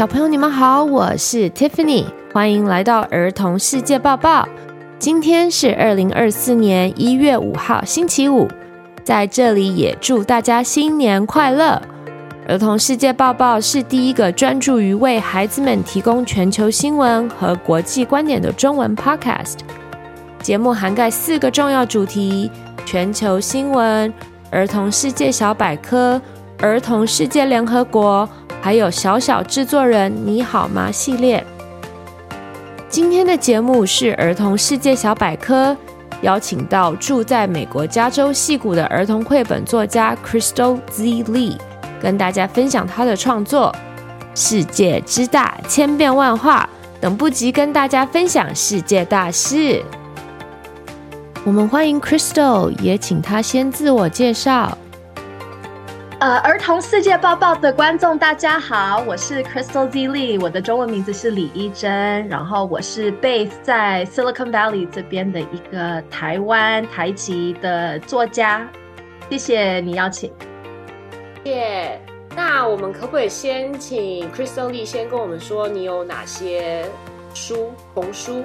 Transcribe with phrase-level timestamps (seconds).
[0.00, 4.48] 小朋友，你们好，我是 Tiffany，欢迎来到儿童世界报报。
[4.98, 8.48] 今天是二零二四年一月五号，星期五，
[9.04, 11.82] 在这里也祝大家新年快乐。
[12.48, 19.58] 儿童世界报报是第一个专注于为孩子们提供全球新闻和国际观点的中文 podcast。
[20.40, 22.50] 节目涵盖四个重要主题：
[22.86, 24.10] 全球新闻、
[24.50, 26.18] 儿童世界小百科、
[26.58, 28.26] 儿童世界联合国。
[28.62, 31.44] 还有小小制作人你好吗系列。
[32.90, 35.74] 今天的节目是儿童世界小百科，
[36.20, 41.04] 邀请到住在美国加州矽谷的儿童绘本作家 Crystal Z.
[41.24, 41.56] Lee，
[42.02, 43.74] 跟大家分享他的创作。
[44.34, 46.68] 世界之大，千变万化，
[47.00, 49.82] 等不及跟大家分享世界大事。
[51.44, 54.76] 我们欢迎 Crystal，也请他先自我介绍。
[56.20, 60.06] 呃，儿童世界报报的观众，大家好，我是 Crystal Z.
[60.06, 68.68] Lee，我的中文名字是李依珍，然后我是 base 在 Silicon Valley 这边的一个台湾台籍的作家，
[69.30, 70.30] 谢谢你邀请。
[71.44, 71.98] 耶、
[72.36, 76.84] 那我们可不可以先请 Crystal Lee 先跟我们说，你有哪些
[77.32, 78.44] 书童书？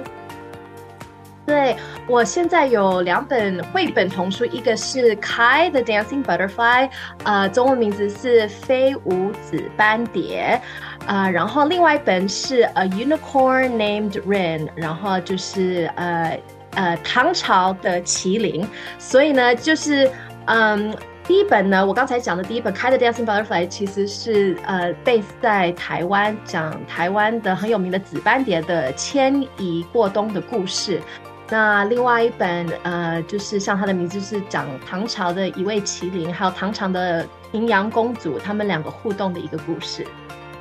[1.46, 1.76] 对，
[2.08, 6.90] 我现在有两本绘本童书，一个是 Kai the Dancing Butterfly，
[7.22, 10.60] 呃，中文名字是飞舞紫斑蝶，
[11.06, 16.36] 啊、呃，然后另外一本是 A Unicorn Named Rain 然后就是呃
[16.74, 18.66] 呃唐朝的麒麟，
[18.98, 20.10] 所以呢，就是
[20.46, 20.92] 嗯，
[21.28, 31.00] 第一本呢，我刚才讲的第一本 Kai the Dancing Butterfly，其实是呃 base 在台湾，讲台湾的很有名的紫斑蝶的迁移过冬的故事。
[31.48, 40.04] 那另外一本，呃，就是像它的名字，是讲唐朝的一位麒麟，还有唐朝的平阳公主，他们两个互动的一个故事。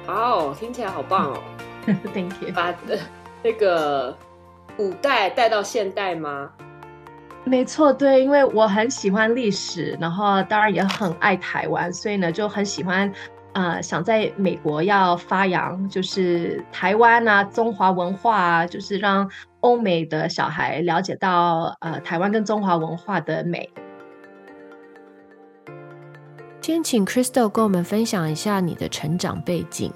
[0.08, 1.40] 哦，听起来好棒哦！
[2.14, 2.54] Thank you。
[2.54, 2.74] 把
[3.42, 4.16] 那个
[4.78, 6.52] 古代带到现代吗？
[7.44, 13.12] 没错，对，因为我很喜欢历史，然后当然也很爱台湾，所以呢就很喜欢，
[13.56, 19.28] 呃，想在美国要发扬，就是台湾啊，中华文化啊，就是让。
[19.62, 23.68] 欧美的小孩了解到，呃，台湾跟中华文化的美。
[26.62, 29.92] 先请 Crystal 跟我们分享一下你的成长背景。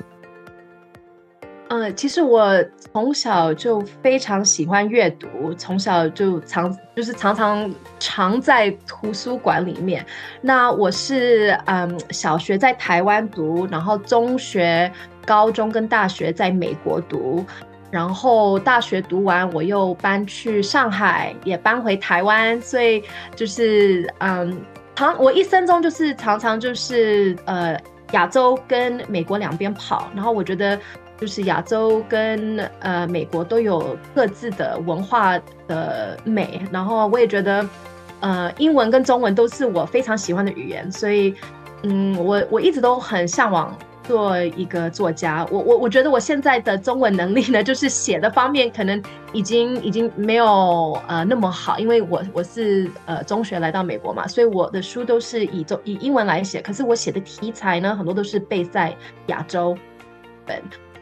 [1.80, 10.06] 呃，其实我从小就非常喜欢阅读，从小就常就是常常常在图书馆里面。
[10.42, 14.92] 那我是嗯，小学在台湾读，然后中学、
[15.26, 17.46] 高中跟大学在美国读。
[17.90, 23.02] 然后大学读完，我又搬去上海，也搬回台湾，所以
[23.36, 24.62] 就是嗯，
[24.96, 27.80] 常我一生中就是常常就是呃
[28.12, 30.80] 亚洲跟美国两边跑，然后我觉得
[31.18, 37.68] 就是亚洲跟呃美国都有各自的文化的美，然后我也觉得
[38.20, 41.34] 呃英文跟中文都是我非常喜欢的语言，所以
[41.84, 43.76] 嗯我我一直都很向往。
[44.10, 49.00] 做一个作家，我我我觉得我现在的中文能力呢，就是写的方面可能
[49.34, 58.98] 已经 已经没有呃那么好，因为我我是呃中学来到美国嘛，所以我的书都是以中以英文来写，可是我写的题材呢，很多都是背在
[59.28, 59.78] 亚洲
[60.44, 60.60] 本。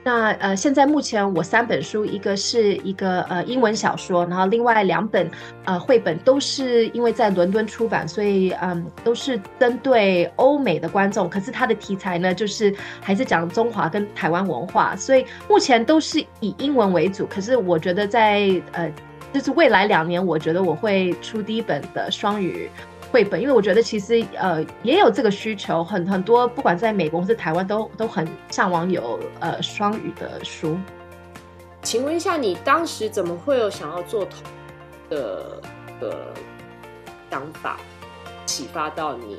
[0.07, 5.29] 那呃，现在目前我三本书，一个是一个呃英文小说，然后另外两本
[5.65, 11.29] 呃绘本都是因为在伦敦出版，所以嗯都是针对欧美的观众。
[11.29, 17.25] 可是它的题材呢，就是还是讲中华跟台湾文化，所以目前都是以英文为主。
[17.25, 18.89] 可是我觉得在呃，
[19.33, 22.69] 就是未来两年，我觉得我会出第一本的双语。
[23.11, 30.77] 绘本，因为我觉得其实呃也有这个需求，很很多不管在美国或是台湾都都很向往有呃双语的书。
[31.81, 34.39] 请问一下，你当时怎么会有想要做童
[35.09, 35.61] 的
[36.01, 36.17] 的
[37.31, 37.77] 想法，
[38.45, 39.37] 启发到你？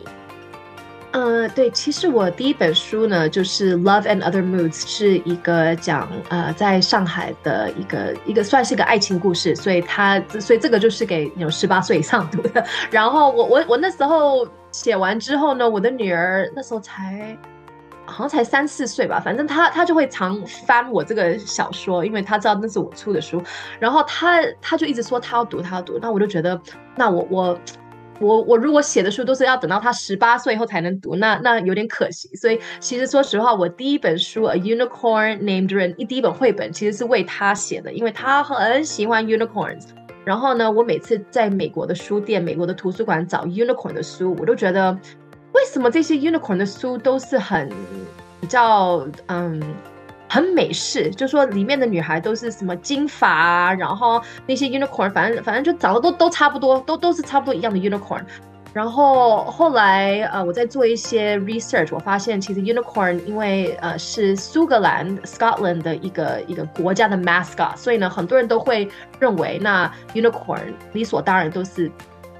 [1.18, 12.64] 呃，对，其实我第一本书呢，就是《Love and Other Moods》，是一个讲呃，在上海的一个一个算是一个爱情故事，所以他所以这个就是给有十八岁以上读的。
[12.92, 17.36] 然后我我我那时候写完之后呢，我的女儿那时候才
[18.06, 23.42] 好像才三四岁吧，反正她她就会常翻我这个小说，因为她知道那是我出的书，
[23.80, 26.60] 然后她她就一直说她要读，她要读，那我就觉得
[26.94, 27.58] 那我我。
[28.20, 32.28] 我我如果写的书都是要等到他十八岁以后才能读，那那有点可惜。
[32.34, 39.84] 所以其实说实话，我第一本书《A Unicorn Named Rin》一第一本绘本其实是为他写的，因为他很喜欢 unicorns。
[40.24, 44.92] 然后呢，我每次在美国的书店、美国的图书馆找 unicorn 的书，我都觉得
[45.52, 47.70] 为什么这些 unicorn 的书都是很
[48.40, 49.62] 比较嗯
[50.28, 58.20] 很美式，就说里面的女孩都是什么金发啊，然后那些 unicorn，反正反正就长得都都差不多，都都是差不多一样的 unicorn。
[58.74, 68.86] 然后后来呃，我在做一些 research，我发现其实 unicorn 因为呃是苏格兰 Scotland 的一个一个国家的 mascot，所以呢，很多人都会
[69.18, 70.60] 认为那 unicorn
[70.92, 71.90] 理所当然都是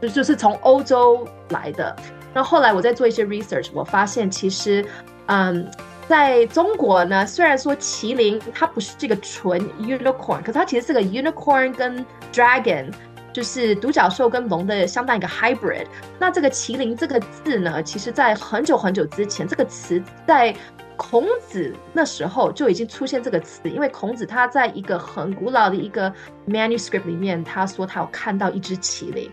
[0.02, 1.96] 就就是从欧洲来的。
[2.34, 4.84] 那后来我在做一些 research，我发现其实
[5.26, 5.66] 嗯。
[6.08, 12.90] 在中国呢，虽然说麒麟它不是这个纯 unicorn，可是它其实是个 unicorn 跟 dragon，
[13.30, 15.86] 就是独角兽跟龙的相当一个 hybrid。
[16.18, 20.54] 那这个麒麟这个字呢，其实在很久很久之前，这个词在
[20.96, 26.10] 孔子那时候就已经出现这个词，因为孔子他在一个很古老的一个
[26.48, 29.30] manuscript 里面，他说他有看到一只麒麟。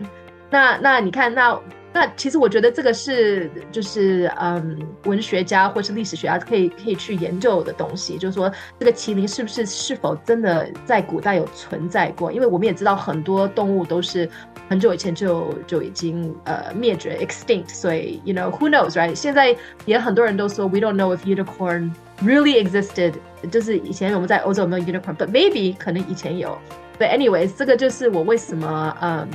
[0.50, 1.58] 那那你看那。
[1.98, 12.30] 那其实我觉得这个是就是嗯，文学家或是历史学家可以可以去研究的东西，就是说这个麒麟是不是是否真的在古代有存在过？
[12.30, 14.28] 因为我们也知道很多动物都是
[14.68, 19.14] 很久以前就就已经呃灭绝 extinct，所以 you know who knows right？
[19.14, 19.56] 现在
[19.86, 21.90] 也很多人都说 we don't know if unicorn
[22.22, 23.14] really existed，
[23.50, 26.58] 就是以前我们在欧洲有没有 unicorn，but maybe 可能以前有。
[26.98, 29.26] But anyways，这个就是我为什么嗯。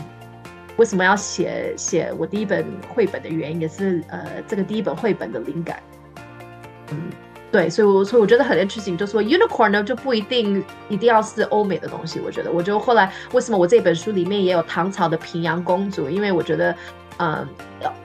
[0.77, 5.81] 为什么要写写我第一本绘本的原因，也是呃，这个第一本绘本的灵感。
[6.91, 7.09] 嗯，
[7.51, 12.19] 对，所以我所以我觉得很 interesting，就说 unicorn 呢就不一定一定要是欧美的东西。
[12.19, 16.75] 我觉得，我就后来为什么我这本书里面也有唐朝的平阳公主，因为我觉得，
[17.17, 17.47] 嗯、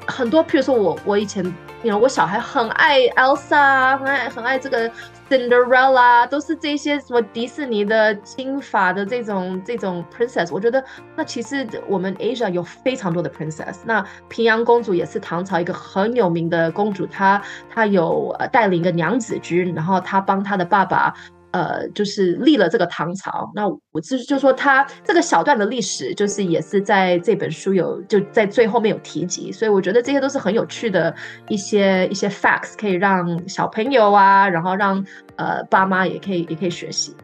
[0.06, 1.44] 很多，譬如说我我以前，
[1.92, 4.90] 我小孩很爱 Elsa，很爱很爱这个。
[5.28, 10.84] Cinderella 都是这些什么迪士尼的金发的这种这种 princess，我觉得
[11.16, 13.78] 那其实我们 Asia 有非常多的 princess。
[13.84, 21.12] 那平阳公主也是唐朝一个很有名的公主，她她有带领一个娘子军，然后她帮她的爸爸。
[21.56, 23.50] 呃，就是立了这个唐朝。
[23.54, 31.14] 那我就是就说他这个小段的历史，就是也是在这本书有就在最后面有提及，所以我觉得这些都是很有趣的
[31.48, 35.02] 一些一些 facts，可以让小朋友啊，然后让
[35.36, 37.16] 呃爸妈也可以也可以学习。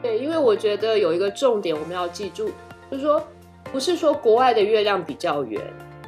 [0.00, 2.48] 对，因为我觉得有一个重点我们要记住，
[2.92, 3.20] 就是说
[3.72, 5.60] 不是说国外的月亮比较圆，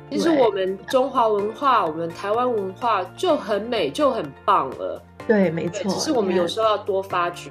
[0.09, 5.03] 其实我们中华文化，我们台湾文化就很美，就很棒了。
[5.27, 7.51] 对，没错，只是我们有时候要多发掘。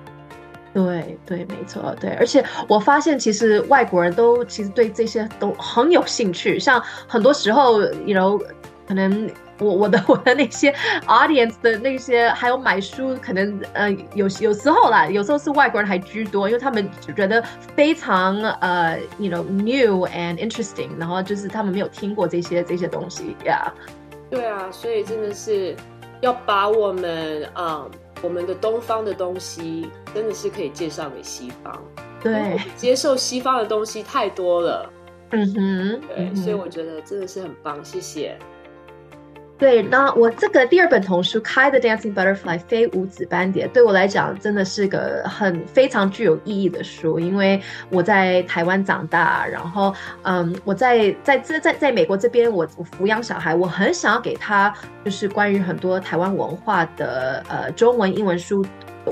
[0.74, 8.38] 对对，没错，对，而且我发现其实外国人都其实对这些都很有兴趣，像很多时候，you know，
[8.86, 9.30] 可能
[9.60, 10.74] 我我的 我的那些
[11.08, 17.42] audience 的那些，还有买书，可能呃有有时候啦，有时候是外国人还居多，因为他们觉得
[17.74, 23.74] 非常呃，you know new and interesting，然后就是他们没有听过这些这些东西呀。
[23.74, 24.30] Yeah.
[24.30, 25.74] 对啊，所以真的是。
[26.26, 27.92] 要把我们啊、嗯，
[28.24, 31.84] 我们的东方的东西，真的是可以介绍给西方。
[32.20, 34.92] 对，接受西方的东西太多了。
[35.30, 38.36] 嗯哼，对，嗯，所以我觉得真的是很棒，谢谢。
[39.58, 54.74] 对，那我这个第二本童书《开的 Dancing Butterfly》非五子斑蝶，对我来讲真的是个很非常具有意义的书，因为我在台湾长大，然后嗯，我在在这在在美国这边，我我抚养小孩，我很想要给他
[55.06, 58.66] 就是关于很多台湾文化的呃中文、英文书，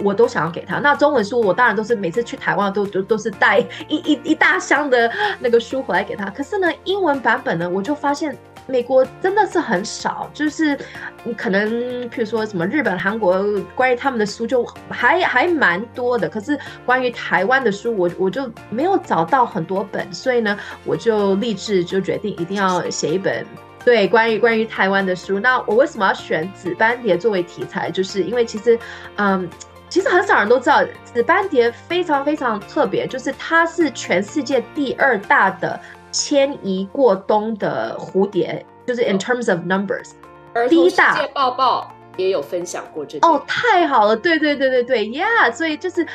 [0.03, 0.79] 我都想要给他。
[0.79, 8.37] 那中文书我当然都是每次去台湾都都都是带一一一大箱的那个书回来给他，可是呢，英文版本呢，我就发现。
[8.65, 10.77] 美国真的是很少，就是
[11.37, 11.69] 可能，
[12.09, 13.43] 譬如说什么日本、韩国，
[13.75, 16.29] 关于他们的书就还还蛮多的。
[16.29, 23.45] 可是关于台湾的书，我我就没有找到很多本，所以呢，我就立志就决定一定要写一本
[23.83, 25.39] 对关于关于台湾的书。
[25.39, 27.91] 那我为什么要选紫斑蝶作为题材？
[27.91, 28.79] 就是因为其实，
[29.17, 29.47] 嗯，
[29.89, 35.79] 其实很少人都知道紫斑蝶非常非常特别，就是它是全世界第二大的。
[36.13, 40.11] 迁移过冬的蝴蝶，就是 in terms of numbers，
[40.69, 41.15] 第一大。
[41.15, 46.07] 世界报报也有分享过这哦，太好了，对对对对对，yeah，所以就是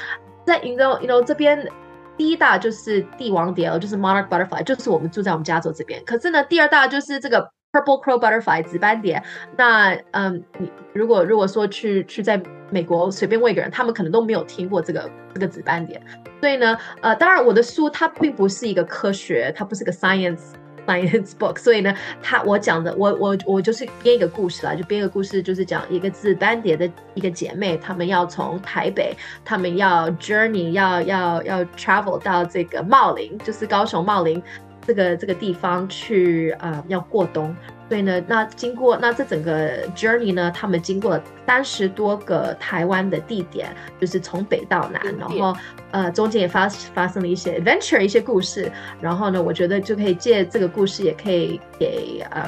[0.47, 1.69] 在 you know you know 这边
[2.17, 6.03] 第一大就是帝王蝶，就是 monarch butterfly，就是我们住在我们加州这边。
[6.05, 9.23] 可是呢，第二大就是这个 purple crow butterfly 紫斑蝶。
[9.57, 16.01] 那嗯，你如果如果说去去在美国随便问一个人，他们可能都没有听过这个这个紫斑蝶。
[16.41, 20.53] 所以呢，呃，当然我的书它并不是一个科学，它不是个 science
[20.87, 21.59] science book。
[21.59, 34.43] 所以呢，它我讲的，我我我就是编一个故事啦，就编一个故事，就是讲一个紫斑蝶的一个姐妹，她们要从台北，她们要 journey，要要要 travel 到这个茂林，就是高雄茂林。
[34.89, 37.55] 这个这个地方去啊、呃，要过冬。
[37.89, 45.57] 所以呢，那经过那这整个 journey 呢，他们经过了三十多个台湾的地点，就是从北到南，然后
[45.91, 48.71] 呃中间也发发生了一些 adventure 一些故事。
[49.01, 52.45] 然后呢，我觉得就可以借这个故事，也可以给嗯，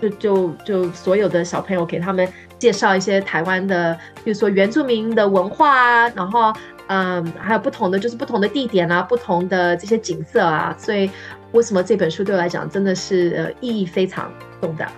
[0.00, 2.28] 就就就所有的小朋友给他们
[2.58, 6.52] 介绍一些台湾的，比如说原住民的文化啊，然后
[6.88, 11.10] 嗯还有不同的就是不同的地点啊，不同的这些景色啊，所以。
[11.52, 14.92] 为什么这本书对我来讲真的是呃意义非常重大？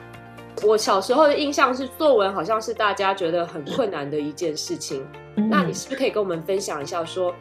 [0.64, 5.06] 我小时候的印象是作文好像是大家觉得很困难的一件事情。
[5.36, 7.34] 嗯、那你是不是可以跟我们分享一下说，说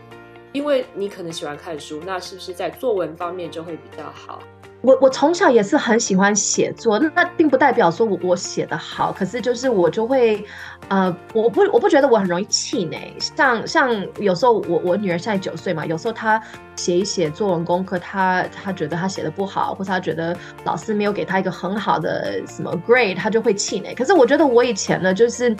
[0.51, 4.39] 因为你可能喜欢看书，那是不是在作文方面就会比较好？
[4.81, 10.45] 我我从小也是很喜欢写作，那并不代表说我我写得好，可是就是我就会，
[10.87, 16.41] 呃，我不我不觉得我很容易气馁，像像有时候我我女儿现在九岁嘛，有时候她
[16.75, 23.95] 写一写作文功课，她她觉得她写的不好，或者她觉得老师没有给她一个很好的什么 grade，她就会气馁。
[23.95, 25.53] 可是我觉得我以前呢，就是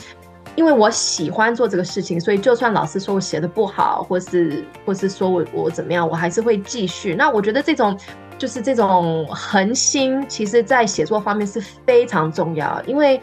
[0.56, 7.16] 因为我喜欢做这个事情，所以就算老师说我写的不好，或是或是说我我怎么样，我还是会继续。
[7.16, 7.98] 那我觉得这种。
[8.38, 13.20] 就是这种恒心，其实在写作方面是非常重要，因为，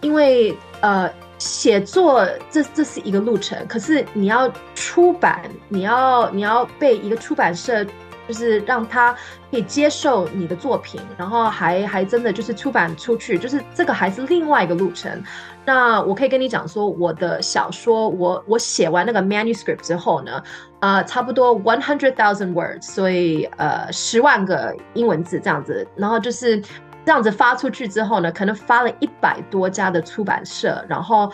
[0.00, 7.86] 因为呃，写作这这是一个路程，可是你要出版，你要你要被一个出版社。
[8.30, 9.12] 就是让他
[9.50, 15.20] 可以接受你的作品，然后还还真的就是出版出去，就是这个还是另外一个路程。
[15.64, 20.40] 那我可以跟你讲说，我的小说，我我写完那个 manuscript 之后呢，
[20.78, 26.60] 呃，差不多 one hundred thousand words，所以呃十万个英文字这样子，然后就是
[27.04, 31.32] 这样子发出去之后呢，可能发了一百多家的出版社，然后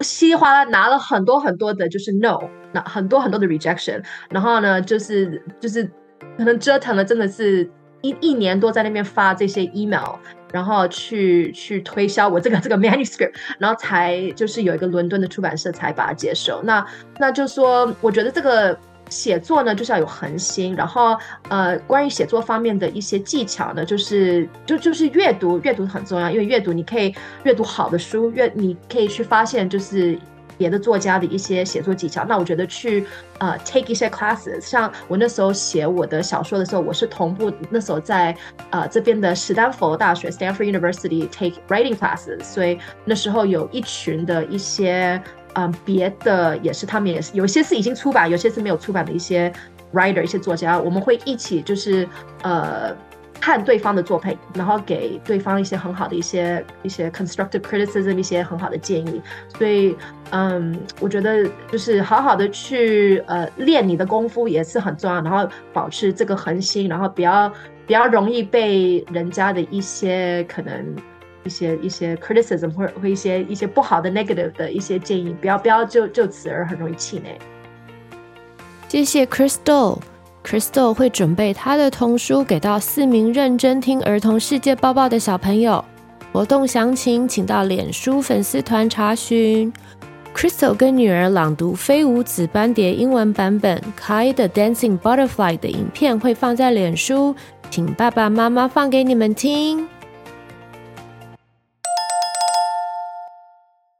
[0.00, 2.38] 稀里哗啦拿了很多很多的，就是 no，
[2.72, 5.90] 那很多很多的 rejection，然后呢，就是就是。
[6.36, 7.68] 可能折腾了，真的是
[8.02, 10.16] 一一年多在那边发这些 email，
[10.52, 16.62] 然后去去推销我这个这个 manuscript，然后才就是有一个伦敦的出版社才把它接受。
[16.62, 16.86] 那
[17.18, 20.74] 那就说，我觉得这个写作呢，就是要有恒心。
[20.74, 21.16] 然后
[21.48, 30.18] 呃，关于写作方面的一些技巧呢，就是就就是阅读，阅读很重要，因为阅读你可以阅读好的书，阅你可以去发现就是。
[30.58, 33.06] 别的作家的一些写作技巧，那我觉得去
[33.38, 38.36] 呃 take 一些 classes，像我那时候写我的小说的时候，我是同步那时候在
[38.70, 45.22] 呃这边的史丹佛大学 Stanford University take writing classes，所以那时候有一群的一些
[45.54, 49.50] 嗯、别的也是他们也是有些是已经出版，有些是没有出版的一些
[49.94, 52.06] writer 一些作家，我们会一起就是
[52.42, 52.94] 呃。
[53.46, 59.22] 看对方的作品，然后给对方一些很好的一些一些 constructive criticism，一些很好的建议。
[59.56, 59.96] 所以，
[60.30, 67.48] 嗯，我觉得就是好好的去呃练你的功夫也是很重要，然后保持这个恒心，然后比较
[67.86, 70.96] 比较容易被人家的一些可能
[71.44, 77.38] 一些一些 criticism 或者或一些一些不好的 negative 的一些建议，不要不要就就此而很容易气馁。
[78.88, 80.00] 谢谢 Crystal。
[80.46, 85.84] Crystal 会准备他的童书给到四名认真听儿童世界报报的小朋友。
[86.32, 89.72] 活动详情请到脸书粉丝团查询。
[90.36, 97.34] Crystal 跟女儿朗读《飞舞紫斑蝶》英文版本《Kai the Dancing Butterfly》的影片会放在脸书，
[97.68, 99.88] 请爸爸妈妈放给你们听。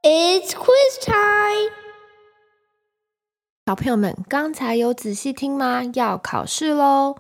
[0.03, 1.26] It's quiz time.
[3.69, 5.83] 小朋友们，刚才有仔细听吗？
[5.95, 7.17] 要考试喽！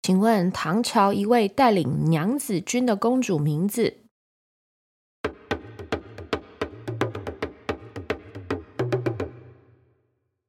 [0.00, 3.98] 请问唐朝一位带领娘子军的公主名字？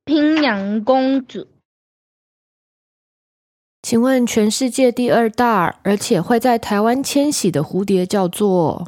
[0.05, 1.49] 平阳公主。
[3.81, 8.87] 请问全世界第二大，而且会在台湾迁徙的蝴蝶叫做？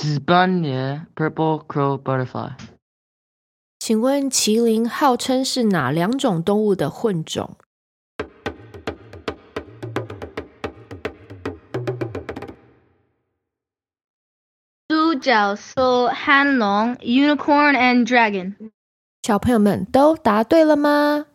[0.00, 2.52] 紫斑蝶 （Purple Crow Butterfly）。
[3.78, 7.56] 请问麒麟号称是哪两种动物的混种？
[14.88, 18.70] 独角兽、汉龙 （Unicorn and Dragon）。
[19.22, 21.26] 小朋友们都答对了吗？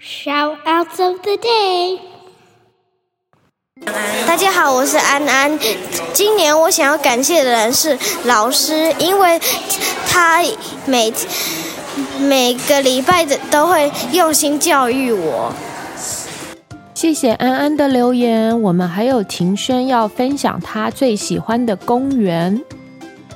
[0.00, 2.00] Shoutouts of the day。
[3.85, 5.59] 大家好，我是安安。
[6.13, 9.39] 今年我想要感谢的人是老师，因为
[10.07, 10.41] 他
[10.85, 11.13] 每
[12.19, 15.53] 每个礼拜的都会用心教育我。
[16.93, 18.61] 谢谢安安的留言。
[18.61, 22.61] 我们还有庭轩要分享他最喜欢的公园。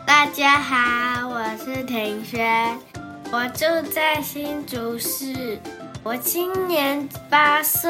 [0.06, 2.78] 大家好，我是庭轩，
[3.32, 5.58] 我住在新竹市，
[6.04, 7.90] 我今年八岁。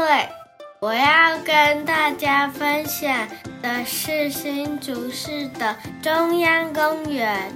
[0.83, 3.09] 我要跟大家分享
[3.61, 7.49] 的是新竹市的中央公园。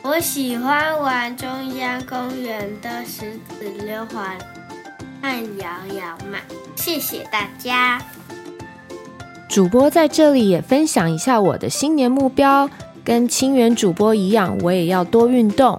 [0.00, 4.32] 我喜欢玩中央公园的石子溜滑
[5.20, 5.66] 和摇
[5.96, 6.38] 摇马。
[6.76, 8.00] 谢谢大家。
[9.48, 12.70] 主播在这里也分享一下我的新年目标，
[13.02, 15.76] 跟清源主播一样，我也要多运动。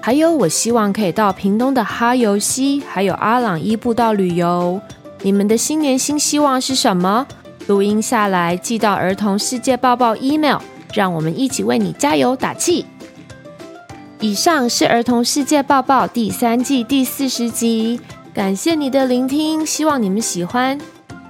[0.00, 4.80] 还有，我希望可以到屏东的哈游溪，还有阿朗伊步道旅游。
[5.22, 7.26] 你们的新年新希望是什么？
[7.66, 10.58] 录音下来寄到儿童世界报报 email，
[10.94, 12.86] 让我们一起为你加油打气。
[14.20, 18.00] 以上是儿童世界报报第三季第四十集，
[18.32, 20.78] 感谢你的聆听，希望你们喜欢。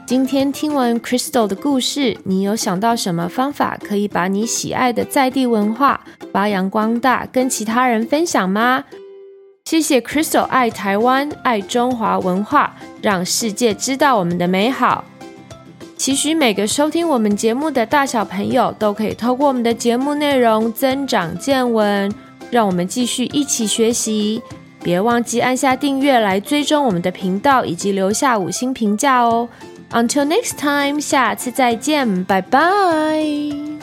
[0.06, 6.00] 今天听完 Crystal 的故事，你有想到什么方法可以把你喜爱的在地文化
[6.32, 8.84] 发扬光大，跟其他人分享吗？
[9.68, 15.04] 谢谢 Crystal 爱台湾，爱中华文化，让世界知道我们的美好。
[15.98, 22.10] 期许每个收听我们节目的大小朋友都可以透过我们的节目内容增长见闻，
[22.50, 24.40] 让我们继续一起学习。
[24.82, 29.46] 别忘记按下订阅来追踪我们的频道，以及留下五星评价哦。
[29.90, 33.77] Until next time，下次再见，拜拜。